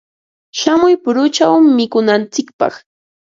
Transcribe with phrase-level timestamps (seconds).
[0.59, 2.73] Shamuy puruchaw mikunantsikpaq.